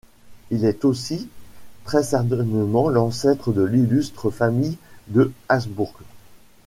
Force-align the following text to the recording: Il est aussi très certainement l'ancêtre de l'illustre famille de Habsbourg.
Il 0.49 0.65
est 0.65 0.83
aussi 0.83 1.29
très 1.83 2.01
certainement 2.01 2.89
l'ancêtre 2.89 3.51
de 3.53 3.61
l'illustre 3.61 4.31
famille 4.31 4.79
de 5.09 5.31
Habsbourg. 5.47 5.93